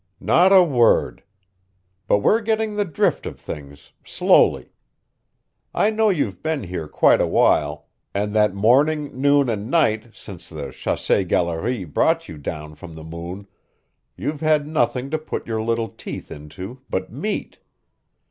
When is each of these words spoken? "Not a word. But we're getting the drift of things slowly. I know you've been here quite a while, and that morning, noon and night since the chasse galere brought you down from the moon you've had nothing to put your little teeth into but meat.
"Not 0.19 0.51
a 0.51 0.63
word. 0.63 1.21
But 2.07 2.21
we're 2.21 2.41
getting 2.41 2.73
the 2.75 2.85
drift 2.85 3.27
of 3.27 3.39
things 3.39 3.91
slowly. 4.03 4.71
I 5.75 5.91
know 5.91 6.09
you've 6.09 6.41
been 6.41 6.63
here 6.63 6.87
quite 6.87 7.21
a 7.21 7.27
while, 7.27 7.85
and 8.11 8.33
that 8.33 8.55
morning, 8.55 9.11
noon 9.21 9.47
and 9.47 9.69
night 9.69 10.09
since 10.15 10.49
the 10.49 10.71
chasse 10.71 11.27
galere 11.27 11.85
brought 11.85 12.27
you 12.27 12.39
down 12.39 12.73
from 12.73 12.95
the 12.95 13.03
moon 13.03 13.45
you've 14.17 14.41
had 14.41 14.65
nothing 14.65 15.11
to 15.11 15.19
put 15.19 15.45
your 15.45 15.61
little 15.61 15.89
teeth 15.89 16.31
into 16.31 16.81
but 16.89 17.11
meat. 17.11 17.59